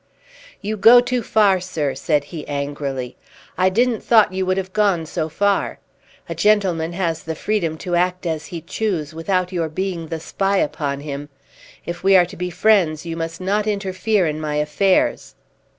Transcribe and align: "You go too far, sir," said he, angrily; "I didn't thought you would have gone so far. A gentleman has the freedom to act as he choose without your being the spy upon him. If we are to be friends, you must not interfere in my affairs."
"You 0.61 0.77
go 0.77 0.99
too 0.99 1.21
far, 1.21 1.59
sir," 1.59 1.93
said 1.93 2.23
he, 2.23 2.47
angrily; 2.47 3.17
"I 3.55 3.69
didn't 3.69 4.01
thought 4.01 4.33
you 4.33 4.47
would 4.47 4.57
have 4.57 4.73
gone 4.73 5.05
so 5.05 5.29
far. 5.29 5.77
A 6.27 6.33
gentleman 6.33 6.93
has 6.93 7.21
the 7.21 7.35
freedom 7.35 7.77
to 7.85 7.93
act 7.93 8.25
as 8.25 8.47
he 8.47 8.61
choose 8.61 9.13
without 9.13 9.51
your 9.51 9.69
being 9.69 10.07
the 10.07 10.19
spy 10.19 10.57
upon 10.57 11.01
him. 11.01 11.29
If 11.85 12.03
we 12.03 12.15
are 12.15 12.25
to 12.25 12.35
be 12.35 12.49
friends, 12.49 13.05
you 13.05 13.15
must 13.15 13.39
not 13.39 13.67
interfere 13.67 14.25
in 14.25 14.41
my 14.41 14.55
affairs." 14.55 15.35